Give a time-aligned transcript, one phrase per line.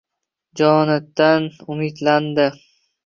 [0.57, 2.49] Jonatan umidlandi